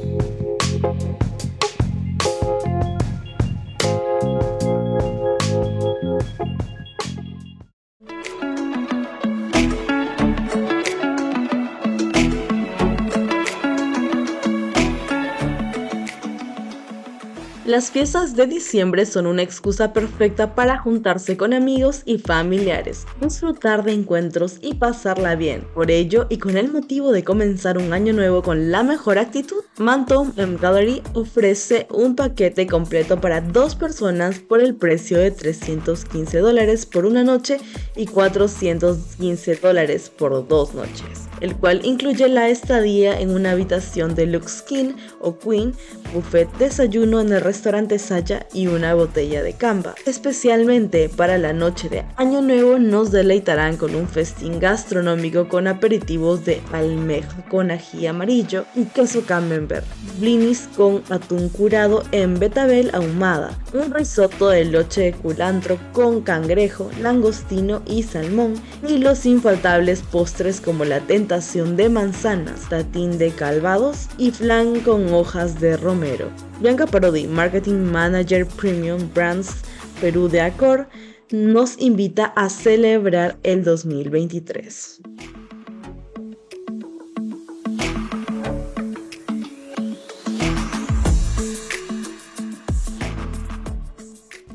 Las 17.71 17.89
fiestas 17.89 18.35
de 18.35 18.47
diciembre 18.47 19.05
son 19.05 19.25
una 19.25 19.43
excusa 19.43 19.93
perfecta 19.93 20.55
para 20.55 20.77
juntarse 20.77 21.37
con 21.37 21.53
amigos 21.53 22.01
y 22.03 22.17
familiares, 22.17 23.05
disfrutar 23.21 23.85
de 23.85 23.93
encuentros 23.93 24.57
y 24.61 24.73
pasarla 24.73 25.35
bien. 25.35 25.65
Por 25.73 25.89
ello, 25.89 26.27
y 26.27 26.37
con 26.37 26.57
el 26.57 26.69
motivo 26.69 27.13
de 27.13 27.23
comenzar 27.23 27.77
un 27.77 27.93
año 27.93 28.11
nuevo 28.11 28.41
con 28.41 28.71
la 28.71 28.83
mejor 28.83 29.19
actitud, 29.19 29.63
Mantom 29.77 30.33
M 30.35 30.57
Gallery 30.59 31.01
ofrece 31.13 31.87
un 31.89 32.15
paquete 32.15 32.67
completo 32.67 33.21
para 33.21 33.39
dos 33.39 33.75
personas 33.75 34.39
por 34.39 34.59
el 34.59 34.75
precio 34.75 35.17
de 35.17 35.31
315 35.31 36.39
dólares 36.39 36.85
por 36.85 37.05
una 37.05 37.23
noche 37.23 37.57
y 37.95 38.05
415 38.05 39.55
dólares 39.55 40.09
por 40.09 40.45
dos 40.47 40.73
noches 40.73 41.31
el 41.41 41.55
cual 41.55 41.81
incluye 41.83 42.27
la 42.29 42.49
estadía 42.49 43.19
en 43.19 43.31
una 43.31 43.51
habitación 43.51 44.15
de 44.15 44.27
Lux 44.27 44.61
King 44.61 44.93
o 45.19 45.37
Queen, 45.37 45.73
buffet 46.13 46.49
desayuno 46.57 47.19
en 47.19 47.33
el 47.33 47.41
restaurante 47.41 47.99
Saya 47.99 48.47
y 48.53 48.67
una 48.67 48.93
botella 48.93 49.43
de 49.43 49.53
camba. 49.53 49.95
Especialmente 50.05 51.09
para 51.09 51.37
la 51.37 51.51
noche 51.51 51.89
de 51.89 52.05
Año 52.15 52.41
Nuevo 52.41 52.77
nos 52.77 53.11
deleitarán 53.11 53.75
con 53.75 53.95
un 53.95 54.07
festín 54.07 54.59
gastronómico 54.59 55.49
con 55.49 55.67
aperitivos 55.67 56.45
de 56.45 56.61
almeja 56.71 57.43
con 57.49 57.71
ají 57.71 58.05
amarillo 58.05 58.65
y 58.75 58.85
queso 58.85 59.23
camembert, 59.25 59.70
blinis 60.19 60.69
con 60.75 61.03
atún 61.09 61.49
curado 61.49 62.03
en 62.11 62.39
betabel 62.39 62.89
ahumada, 62.93 63.57
un 63.73 63.93
risotto 63.93 64.49
de 64.49 64.65
loche 64.65 65.01
de 65.01 65.13
culantro 65.13 65.77
con 65.93 66.21
cangrejo, 66.21 66.89
langostino 67.01 67.81
y 67.85 68.03
salmón 68.03 68.53
y 68.87 68.97
los 68.97 69.25
infaltables 69.25 70.01
postres 70.01 70.61
como 70.61 70.85
la 70.85 70.99
tenta 70.99 71.39
de 71.39 71.89
manzanas, 71.89 72.67
tatín 72.69 73.17
de 73.17 73.31
calvados 73.31 74.07
y 74.17 74.31
flan 74.31 74.81
con 74.81 75.13
hojas 75.13 75.59
de 75.59 75.77
romero. 75.77 76.29
Bianca 76.59 76.85
Parodi, 76.85 77.27
Marketing 77.27 77.91
Manager 77.91 78.45
Premium 78.45 79.09
Brands 79.13 79.61
Perú 80.01 80.27
de 80.27 80.41
Accor, 80.41 80.87
nos 81.31 81.79
invita 81.79 82.25
a 82.35 82.49
celebrar 82.49 83.37
el 83.43 83.63
2023. 83.63 85.01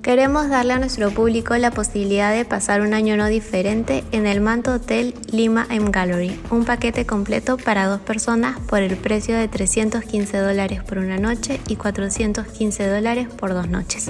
Queremos 0.06 0.48
darle 0.48 0.72
a 0.72 0.78
nuestro 0.78 1.10
público 1.10 1.56
la 1.56 1.72
posibilidad 1.72 2.32
de 2.32 2.44
pasar 2.44 2.80
un 2.80 2.94
año 2.94 3.16
no 3.16 3.26
diferente 3.26 4.04
en 4.12 4.28
el 4.28 4.40
Manto 4.40 4.74
Hotel 4.74 5.16
Lima 5.32 5.66
M 5.68 5.90
Gallery, 5.90 6.40
un 6.52 6.64
paquete 6.64 7.04
completo 7.04 7.56
para 7.56 7.88
dos 7.88 8.00
personas 8.02 8.56
por 8.68 8.82
el 8.82 8.96
precio 8.96 9.36
de 9.36 9.48
315 9.48 10.38
dólares 10.38 10.84
por 10.84 10.98
una 10.98 11.18
noche 11.18 11.60
y 11.66 11.74
415 11.74 12.86
dólares 12.86 13.26
por 13.36 13.52
dos 13.52 13.68
noches. 13.68 14.06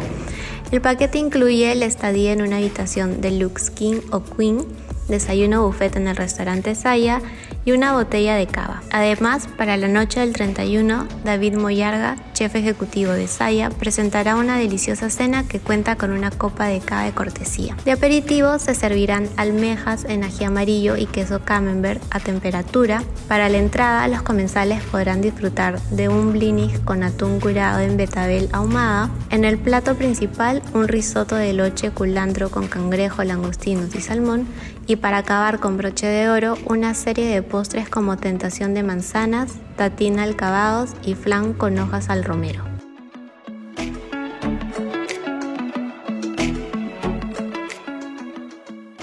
El 0.70 0.82
paquete 0.82 1.16
incluye 1.16 1.74
la 1.74 1.86
estadía 1.86 2.34
en 2.34 2.42
una 2.42 2.58
habitación 2.58 3.22
de 3.22 3.30
Lux 3.30 3.70
King 3.70 4.02
o 4.10 4.22
Queen, 4.22 4.66
desayuno 5.08 5.64
buffet 5.64 5.96
en 5.96 6.08
el 6.08 6.16
restaurante 6.16 6.74
Saya 6.74 7.22
y 7.64 7.72
una 7.72 7.94
botella 7.94 8.36
de 8.36 8.46
cava. 8.46 8.82
Además, 8.90 9.48
para 9.56 9.78
la 9.78 9.88
noche 9.88 10.20
del 10.20 10.34
31, 10.34 11.08
David 11.24 11.56
Moyarga, 11.56 12.16
chef 12.36 12.54
ejecutivo 12.54 13.12
de 13.12 13.28
Saya, 13.28 13.70
presentará 13.70 14.36
una 14.36 14.58
deliciosa 14.58 15.08
cena 15.08 15.48
que 15.48 15.58
cuenta 15.58 15.96
con 15.96 16.10
una 16.10 16.30
copa 16.30 16.66
de 16.66 16.80
cava 16.80 17.04
de 17.04 17.12
cortesía. 17.12 17.74
De 17.86 17.92
aperitivo 17.92 18.58
se 18.58 18.74
servirán 18.74 19.26
almejas 19.38 20.04
en 20.04 20.22
ají 20.22 20.44
amarillo 20.44 20.98
y 20.98 21.06
queso 21.06 21.40
camembert 21.42 22.02
a 22.10 22.20
temperatura. 22.20 23.02
Para 23.26 23.48
la 23.48 23.56
entrada, 23.56 24.06
los 24.08 24.20
comensales 24.20 24.82
podrán 24.82 25.22
disfrutar 25.22 25.80
de 25.90 26.10
un 26.10 26.34
blinis 26.34 26.78
con 26.80 27.04
atún 27.04 27.40
curado 27.40 27.80
en 27.80 27.96
betabel 27.96 28.50
ahumada. 28.52 29.08
En 29.30 29.46
el 29.46 29.56
plato 29.56 29.94
principal, 29.94 30.62
un 30.74 30.88
risotto 30.88 31.36
de 31.36 31.54
loche 31.54 31.90
culantro 31.90 32.50
con 32.50 32.68
cangrejo, 32.68 33.24
langostinos 33.24 33.94
y 33.94 34.02
salmón. 34.02 34.46
Y 34.86 34.96
para 34.96 35.18
acabar 35.18 35.58
con 35.58 35.78
broche 35.78 36.06
de 36.06 36.28
oro, 36.28 36.58
una 36.66 36.92
serie 36.92 37.28
de 37.28 37.42
postres 37.42 37.88
como 37.88 38.18
tentación 38.18 38.74
de 38.74 38.82
manzanas, 38.82 39.54
tatina 39.76 40.24
alcabados 40.24 40.90
y 41.04 41.14
flan 41.14 41.52
con 41.52 41.78
hojas 41.78 42.08
al 42.10 42.24
romero. 42.24 42.64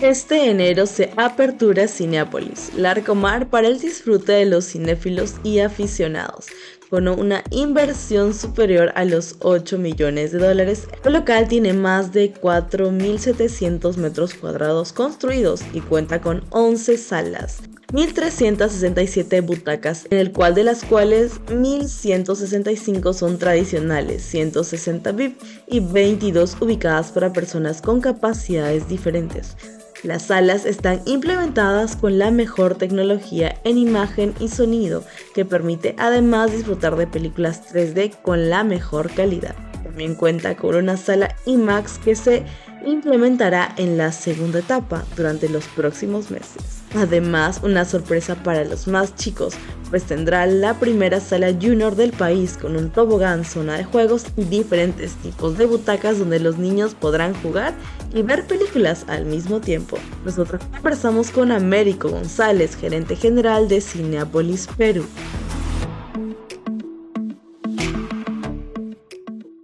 Este 0.03 0.49
enero 0.49 0.85
se 0.85 1.11
apertura 1.15 1.87
Cineápolis, 1.87 2.73
Larcomar 2.75 3.47
para 3.47 3.69
el 3.69 3.79
disfrute 3.79 4.33
de 4.33 4.45
los 4.45 4.65
cinéfilos 4.65 5.35
y 5.45 5.59
aficionados. 5.59 6.47
Con 6.89 7.07
una 7.07 7.41
inversión 7.51 8.33
superior 8.33 8.91
a 8.95 9.05
los 9.05 9.37
8 9.39 9.77
millones 9.77 10.33
de 10.33 10.39
dólares, 10.39 10.89
el 11.05 11.13
local 11.13 11.47
tiene 11.47 11.71
más 11.71 12.11
de 12.11 12.33
4.700 12.33 13.95
metros 13.95 14.33
cuadrados 14.33 14.91
construidos 14.91 15.61
y 15.71 15.79
cuenta 15.79 16.19
con 16.19 16.43
11 16.49 16.97
salas, 16.97 17.61
1.367 17.93 19.45
butacas, 19.45 20.07
en 20.09 20.17
el 20.17 20.31
cual 20.31 20.55
de 20.55 20.63
las 20.63 20.83
cuales 20.83 21.39
1.165 21.45 23.13
son 23.13 23.37
tradicionales, 23.37 24.23
160 24.23 25.11
VIP 25.11 25.39
y 25.67 25.79
22 25.79 26.57
ubicadas 26.59 27.11
para 27.11 27.31
personas 27.31 27.83
con 27.83 28.01
capacidades 28.01 28.87
diferentes. 28.89 29.55
Las 30.01 30.23
salas 30.23 30.65
están 30.65 31.03
implementadas 31.05 31.95
con 31.95 32.17
la 32.17 32.31
mejor 32.31 32.75
tecnología 32.75 33.61
en 33.63 33.77
imagen 33.77 34.33
y 34.39 34.49
sonido 34.49 35.03
que 35.35 35.45
permite 35.45 35.93
además 35.99 36.51
disfrutar 36.51 36.95
de 36.97 37.05
películas 37.05 37.61
3D 37.71 38.21
con 38.23 38.49
la 38.49 38.63
mejor 38.63 39.13
calidad. 39.13 39.55
También 39.83 40.15
cuenta 40.15 40.57
con 40.57 40.75
una 40.75 40.97
sala 40.97 41.35
IMAX 41.45 41.99
que 41.99 42.15
se 42.15 42.43
implementará 42.85 43.73
en 43.77 43.97
la 43.97 44.11
segunda 44.11 44.59
etapa 44.59 45.05
durante 45.15 45.47
los 45.47 45.67
próximos 45.67 46.31
meses. 46.31 46.82
Además, 46.95 47.59
una 47.63 47.85
sorpresa 47.85 48.35
para 48.35 48.63
los 48.63 48.87
más 48.87 49.15
chicos, 49.15 49.55
pues 49.89 50.03
tendrá 50.03 50.45
la 50.45 50.79
primera 50.79 51.19
sala 51.19 51.51
junior 51.51 51.95
del 51.95 52.11
país 52.11 52.57
con 52.59 52.75
un 52.75 52.89
tobogán, 52.89 53.45
zona 53.45 53.77
de 53.77 53.83
juegos 53.83 54.25
y 54.37 54.43
diferentes 54.43 55.15
tipos 55.15 55.57
de 55.57 55.65
butacas 55.65 56.19
donde 56.19 56.39
los 56.39 56.57
niños 56.57 56.93
podrán 56.93 57.33
jugar 57.41 57.73
y 58.13 58.21
ver 58.21 58.45
películas 58.45 59.05
al 59.07 59.25
mismo 59.25 59.59
tiempo. 59.59 59.97
Nosotros 60.23 60.61
conversamos 60.71 61.31
con 61.31 61.51
Américo 61.51 62.09
González, 62.09 62.75
gerente 62.75 63.15
general 63.15 63.67
de 63.67 63.81
Cineapolis 63.81 64.67
Perú. 64.77 65.05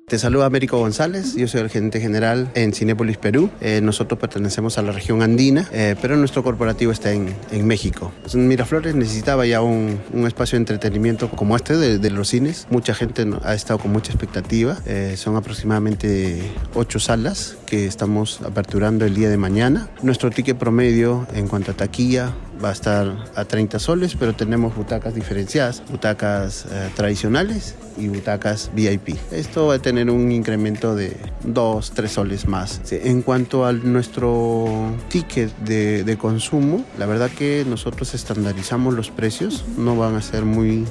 Te 0.10 0.18
saluda 0.18 0.48
Américo 0.48 0.80
González, 0.80 1.36
yo 1.36 1.48
soy 1.48 1.62
el 1.62 1.70
gerente 1.70 2.02
general 2.02 2.50
en 2.56 2.74
Cinépolis 2.74 3.18
Perú. 3.18 3.52
Eh, 3.62 3.80
nosotros 3.80 4.20
pertenecemos 4.20 4.80
a 4.80 4.82
la 4.82 4.92
región 4.92 5.22
andina, 5.22 5.70
eh, 5.72 5.96
pero 6.02 6.18
nuestro 6.18 6.42
corporativo 6.42 6.92
está 6.92 7.12
en, 7.12 7.36
en, 7.52 7.68
México. 7.68 8.12
Miraflores 8.34 8.96
necesitaba 8.96 9.46
ya 9.46 9.62
un, 9.62 10.00
un 10.12 10.26
espacio 10.26 10.56
de 10.56 10.62
entretenimiento 10.62 11.30
como 11.30 11.56
este 11.56 11.78
de, 11.78 12.10
los 12.10 12.30
cines. 12.30 12.66
Mucha 12.72 12.96
gente 12.96 13.24
ha 13.44 13.54
estado 13.54 13.78
con 13.78 13.92
mucha 13.92 14.12
expectativa. 14.12 14.80
Eh, 14.88 15.14
son 15.16 15.36
aproximadamente 15.36 16.42
ocho 16.74 17.00
salas 17.00 17.58
que 17.68 17.86
estamos 17.86 18.42
aperturando 18.42 19.06
el 19.06 19.14
día 19.14 19.30
de 19.30 19.38
mañana. 19.38 19.90
Nuestro 20.02 20.32
ticket 20.32 20.58
promedio 20.58 21.28
en 21.36 21.48
cuanto 21.48 21.70
a 21.70 21.74
taquilla 21.76 22.34
va 22.64 22.70
a 22.70 22.72
estar 22.74 23.16
a 23.36 23.46
30 23.46 23.80
soles, 23.80 24.16
pero 24.16 24.34
tenemos 24.34 24.76
butacas 24.76 25.16
diferenciadas, 25.16 25.84
butacas 25.90 26.66
eh, 26.70 26.90
tradicionales 26.96 27.76
y 27.98 28.08
butacas 28.08 28.72
VIP. 28.74 29.16
Esto 29.32 29.68
va 29.68 29.76
a 29.76 29.80
tener 29.80 30.10
un 30.10 30.32
incremento 30.32 30.96
de 30.96 31.16
2, 31.46 31.92
3 31.92 32.12
soles 32.12 32.48
más. 32.48 32.82
En 32.92 33.22
cuanto 33.22 33.66
a 33.66 33.74
nuestro 33.74 34.68
ticket 35.10 35.56
de, 35.60 36.04
de, 36.04 36.18
consumo, 36.18 36.86
la 36.98 37.06
verdad 37.06 37.30
que 37.30 37.66
nosotros 37.68 38.14
estandarizamos 38.14 38.94
los 38.94 39.10
precios, 39.10 39.66
no 39.78 39.96
van 39.96 40.16
a 40.16 40.22
ser 40.22 40.46
muy 40.46 40.86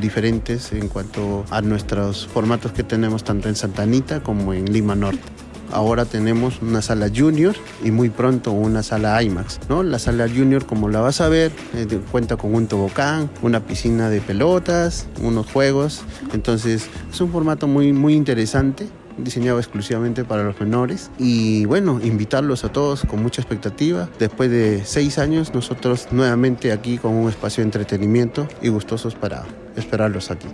diferentes 0.00 0.72
en 0.72 0.88
cuanto 0.88 1.44
a 1.50 1.60
nuestros 1.60 2.26
formatos 2.26 2.72
que 2.72 2.82
tenemos 2.82 3.24
tanto 3.24 3.48
en 3.48 3.56
Santa 3.56 3.82
Anita 3.82 4.22
como 4.22 4.52
en 4.54 4.72
Lima 4.72 4.94
Norte. 4.94 5.43
Ahora 5.74 6.04
tenemos 6.04 6.62
una 6.62 6.82
sala 6.82 7.10
junior 7.14 7.56
y 7.82 7.90
muy 7.90 8.08
pronto 8.08 8.52
una 8.52 8.84
sala 8.84 9.20
IMAX. 9.20 9.58
¿no? 9.68 9.82
La 9.82 9.98
sala 9.98 10.28
junior, 10.28 10.64
como 10.66 10.88
la 10.88 11.00
vas 11.00 11.20
a 11.20 11.28
ver, 11.28 11.50
eh, 11.74 11.98
cuenta 12.12 12.36
con 12.36 12.54
un 12.54 12.68
tobogán, 12.68 13.28
una 13.42 13.58
piscina 13.58 14.08
de 14.08 14.20
pelotas, 14.20 15.08
unos 15.20 15.50
juegos. 15.50 16.02
Entonces 16.32 16.88
es 17.10 17.20
un 17.20 17.32
formato 17.32 17.66
muy, 17.66 17.92
muy 17.92 18.14
interesante 18.14 18.86
diseñado 19.18 19.58
exclusivamente 19.58 20.24
para 20.24 20.44
los 20.44 20.58
menores 20.60 21.10
y 21.18 21.64
bueno, 21.66 22.00
invitarlos 22.02 22.64
a 22.64 22.70
todos 22.70 23.02
con 23.02 23.20
mucha 23.20 23.42
expectativa. 23.42 24.08
Después 24.18 24.50
de 24.50 24.84
seis 24.84 25.18
años, 25.18 25.54
nosotros 25.54 26.08
nuevamente 26.12 26.70
aquí 26.70 26.98
con 26.98 27.14
un 27.14 27.28
espacio 27.28 27.62
de 27.62 27.66
entretenimiento 27.66 28.46
y 28.62 28.68
gustosos 28.68 29.16
para 29.16 29.44
esperarlos 29.76 30.30
aquí. 30.30 30.48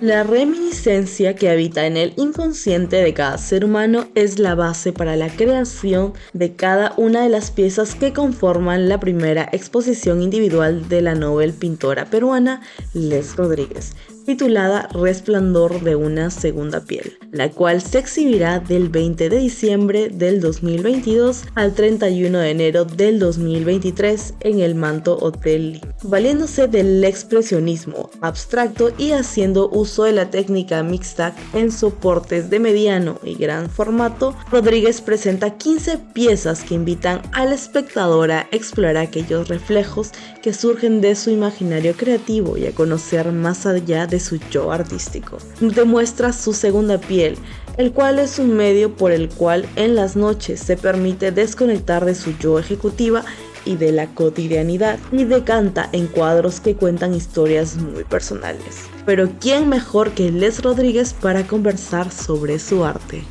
La 0.00 0.22
reminiscencia 0.22 1.36
que 1.36 1.50
habita 1.50 1.86
en 1.86 1.98
el 1.98 2.14
inconsciente 2.16 2.96
de 2.96 3.12
cada 3.12 3.36
ser 3.36 3.66
humano 3.66 4.08
es 4.14 4.38
la 4.38 4.54
base 4.54 4.94
para 4.94 5.14
la 5.14 5.28
creación 5.28 6.14
de 6.32 6.54
cada 6.54 6.94
una 6.96 7.22
de 7.22 7.28
las 7.28 7.50
piezas 7.50 7.94
que 7.94 8.14
conforman 8.14 8.88
la 8.88 8.98
primera 8.98 9.46
exposición 9.52 10.22
individual 10.22 10.88
de 10.88 11.02
la 11.02 11.14
novel 11.14 11.52
pintora 11.52 12.06
peruana 12.06 12.62
Les 12.94 13.36
Rodríguez, 13.36 13.94
titulada 14.24 14.88
Resplandor 14.92 15.80
de 15.82 15.96
una 15.96 16.30
segunda 16.30 16.80
piel, 16.80 17.18
la 17.32 17.50
cual 17.50 17.80
se 17.80 17.98
exhibirá 17.98 18.60
del 18.60 18.88
20 18.88 19.28
de 19.28 19.38
diciembre 19.38 20.08
del 20.08 20.40
2022 20.40 21.44
al 21.54 21.74
31 21.74 22.38
de 22.38 22.50
enero 22.50 22.84
del 22.84 23.18
2023 23.18 24.34
en 24.40 24.60
el 24.60 24.74
Manto 24.74 25.18
Hotel. 25.20 25.80
Valiéndose 26.02 26.68
del 26.68 27.02
expresionismo 27.04 28.10
abstracto 28.20 28.92
y 28.98 29.12
haciendo 29.12 29.68
uso 29.70 30.04
de 30.04 30.12
la 30.12 30.30
técnica 30.30 30.82
mixta 30.82 31.34
en 31.54 31.72
soportes 31.72 32.50
de 32.50 32.60
mediano 32.60 33.18
y 33.22 33.34
gran 33.34 33.68
formato, 33.68 34.36
Rodríguez 34.50 35.00
presenta 35.00 35.56
15 35.56 35.98
piezas 36.12 36.62
que 36.62 36.74
invitan 36.74 37.22
al 37.32 37.52
espectador 37.52 38.32
a 38.32 38.46
explorar 38.50 38.96
aquellos 38.96 39.48
reflejos 39.48 40.12
que 40.42 40.52
surgen 40.52 41.00
de 41.00 41.14
su 41.14 41.30
imaginario 41.30 41.94
creativo 41.96 42.56
y 42.56 42.66
a 42.66 42.72
conocer 42.72 43.30
más 43.32 43.66
allá 43.66 44.06
de 44.10 44.20
su 44.20 44.36
yo 44.50 44.72
artístico. 44.72 45.38
Demuestra 45.60 46.32
su 46.32 46.52
segunda 46.52 46.98
piel, 46.98 47.38
el 47.78 47.92
cual 47.92 48.18
es 48.18 48.38
un 48.38 48.54
medio 48.54 48.94
por 48.94 49.12
el 49.12 49.28
cual 49.28 49.66
en 49.76 49.94
las 49.94 50.16
noches 50.16 50.60
se 50.60 50.76
permite 50.76 51.32
desconectar 51.32 52.04
de 52.04 52.14
su 52.14 52.36
yo 52.36 52.58
ejecutiva 52.58 53.24
y 53.64 53.76
de 53.76 53.92
la 53.92 54.06
cotidianidad 54.08 54.98
y 55.12 55.24
decanta 55.24 55.88
en 55.92 56.06
cuadros 56.06 56.60
que 56.60 56.74
cuentan 56.74 57.14
historias 57.14 57.76
muy 57.76 58.04
personales. 58.04 58.88
Pero 59.06 59.30
¿quién 59.40 59.68
mejor 59.68 60.10
que 60.12 60.30
Les 60.30 60.62
Rodríguez 60.62 61.14
para 61.14 61.46
conversar 61.46 62.10
sobre 62.10 62.58
su 62.58 62.84
arte? 62.84 63.24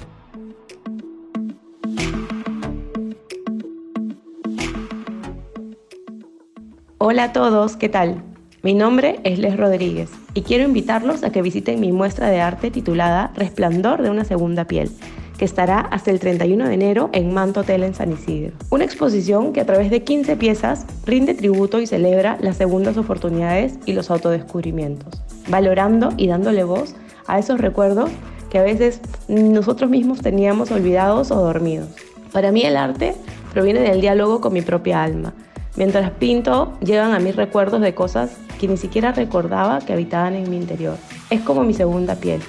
Hola 6.97 7.23
a 7.25 7.33
todos, 7.33 7.75
¿qué 7.75 7.89
tal? 7.89 8.28
Mi 8.61 8.73
nombre 8.73 9.21
es 9.23 9.39
Les 9.39 9.55
Rodríguez 9.55 10.09
y 10.33 10.41
quiero 10.41 10.65
invitarlos 10.65 11.23
a 11.23 11.31
que 11.31 11.41
visiten 11.41 11.79
mi 11.79 11.93
muestra 11.93 12.27
de 12.29 12.41
arte 12.41 12.71
titulada 12.71 13.31
Resplandor 13.35 14.01
de 14.01 14.09
una 14.09 14.25
segunda 14.25 14.65
piel, 14.65 14.91
que 15.37 15.45
estará 15.45 15.79
hasta 15.79 16.11
el 16.11 16.19
31 16.19 16.67
de 16.67 16.73
enero 16.73 17.09
en 17.13 17.33
Manto 17.33 17.61
Hotel 17.61 17.83
en 17.83 17.93
San 17.93 18.11
Isidro. 18.11 18.51
Una 18.69 18.83
exposición 18.83 19.53
que 19.53 19.61
a 19.61 19.65
través 19.65 19.89
de 19.89 20.03
15 20.03 20.35
piezas 20.35 20.85
rinde 21.05 21.35
tributo 21.35 21.79
y 21.79 21.87
celebra 21.87 22.37
las 22.41 22.57
segundas 22.57 22.97
oportunidades 22.97 23.79
y 23.85 23.93
los 23.93 24.11
autodescubrimientos, 24.11 25.21
valorando 25.47 26.09
y 26.17 26.27
dándole 26.27 26.65
voz 26.65 26.95
a 27.27 27.39
esos 27.39 27.61
recuerdos 27.61 28.09
que 28.49 28.59
a 28.59 28.63
veces 28.63 28.99
nosotros 29.29 29.89
mismos 29.89 30.19
teníamos 30.19 30.69
olvidados 30.71 31.31
o 31.31 31.35
dormidos. 31.35 31.87
Para 32.33 32.51
mí 32.51 32.63
el 32.63 32.75
arte 32.75 33.15
proviene 33.53 33.79
del 33.79 34.01
diálogo 34.01 34.41
con 34.41 34.51
mi 34.51 34.61
propia 34.61 35.01
alma. 35.01 35.33
Mientras 35.75 36.11
pinto, 36.11 36.73
llegan 36.81 37.13
a 37.13 37.19
mí 37.19 37.31
recuerdos 37.31 37.81
de 37.81 37.93
cosas 37.93 38.31
que 38.59 38.67
ni 38.67 38.77
siquiera 38.77 39.11
recordaba 39.11 39.79
que 39.79 39.93
habitaban 39.93 40.35
en 40.35 40.49
mi 40.49 40.57
interior. 40.57 40.97
Es 41.29 41.41
como 41.41 41.63
mi 41.63 41.73
segunda 41.73 42.15
piel. 42.15 42.41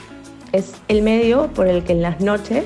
Es 0.53 0.75
el 0.89 1.03
medio 1.03 1.49
por 1.49 1.69
el 1.69 1.85
que 1.85 1.93
en 1.93 2.03
las 2.03 2.21
noches 2.21 2.65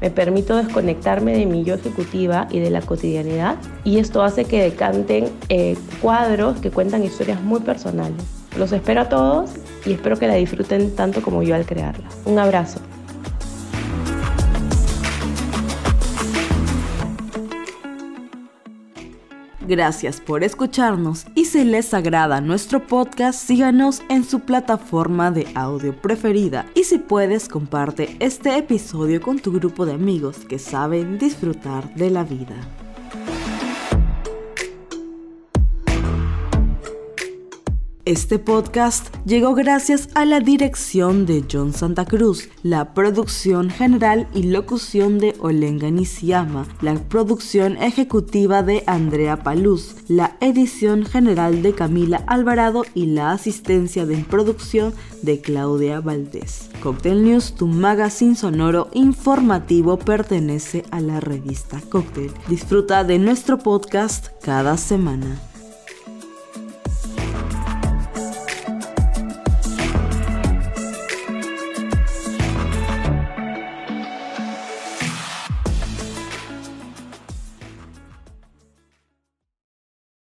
me 0.00 0.10
permito 0.10 0.56
desconectarme 0.56 1.36
de 1.36 1.46
mi 1.46 1.64
yo 1.64 1.74
ejecutiva 1.74 2.48
y 2.50 2.60
de 2.60 2.70
la 2.70 2.82
cotidianidad 2.82 3.56
y 3.84 3.98
esto 3.98 4.22
hace 4.22 4.44
que 4.44 4.62
decanten 4.62 5.30
eh, 5.48 5.76
cuadros 6.02 6.58
que 6.60 6.70
cuentan 6.70 7.04
historias 7.04 7.40
muy 7.42 7.60
personales. 7.60 8.22
Los 8.58 8.72
espero 8.72 9.02
a 9.02 9.08
todos 9.08 9.50
y 9.84 9.92
espero 9.92 10.18
que 10.18 10.26
la 10.26 10.34
disfruten 10.34 10.94
tanto 10.94 11.22
como 11.22 11.42
yo 11.42 11.54
al 11.54 11.66
crearla. 11.66 12.08
Un 12.24 12.38
abrazo. 12.38 12.80
Gracias 19.66 20.20
por 20.20 20.44
escucharnos 20.44 21.26
y 21.34 21.46
si 21.46 21.64
les 21.64 21.92
agrada 21.92 22.40
nuestro 22.40 22.86
podcast, 22.86 23.40
síganos 23.40 24.00
en 24.08 24.22
su 24.22 24.40
plataforma 24.40 25.32
de 25.32 25.48
audio 25.56 25.92
preferida 26.00 26.66
y 26.76 26.84
si 26.84 26.98
puedes 26.98 27.48
comparte 27.48 28.16
este 28.20 28.56
episodio 28.56 29.20
con 29.20 29.40
tu 29.40 29.50
grupo 29.50 29.84
de 29.84 29.94
amigos 29.94 30.38
que 30.48 30.60
saben 30.60 31.18
disfrutar 31.18 31.92
de 31.96 32.10
la 32.10 32.22
vida. 32.22 32.54
Este 38.06 38.38
podcast 38.38 39.12
llegó 39.24 39.56
gracias 39.56 40.10
a 40.14 40.24
la 40.24 40.38
dirección 40.38 41.26
de 41.26 41.44
John 41.50 41.72
Santa 41.72 42.04
Cruz, 42.04 42.48
la 42.62 42.94
producción 42.94 43.68
general 43.68 44.28
y 44.32 44.44
locución 44.44 45.18
de 45.18 45.34
Olenga 45.40 45.90
Nisiama, 45.90 46.68
la 46.82 46.94
producción 46.94 47.76
ejecutiva 47.76 48.62
de 48.62 48.84
Andrea 48.86 49.42
Paluz, 49.42 49.96
la 50.06 50.36
edición 50.40 51.04
general 51.04 51.64
de 51.64 51.72
Camila 51.74 52.22
Alvarado 52.28 52.84
y 52.94 53.06
la 53.06 53.32
asistencia 53.32 54.06
de 54.06 54.18
producción 54.18 54.94
de 55.22 55.40
Claudia 55.40 55.98
Valdés. 55.98 56.70
Cocktail 56.84 57.24
News, 57.24 57.56
tu 57.56 57.66
magazine 57.66 58.36
sonoro 58.36 58.88
informativo, 58.92 59.98
pertenece 59.98 60.84
a 60.92 61.00
la 61.00 61.18
revista 61.18 61.80
Cocktail. 61.90 62.30
Disfruta 62.46 63.02
de 63.02 63.18
nuestro 63.18 63.58
podcast 63.58 64.28
cada 64.44 64.76
semana. 64.76 65.40